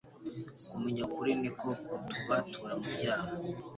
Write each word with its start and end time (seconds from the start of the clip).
kumenya 0.69 1.01
ukuri 1.07 1.31
niko 1.41 1.67
kutubatura 2.03 2.73
mu 2.81 2.89
byaha 2.95 3.29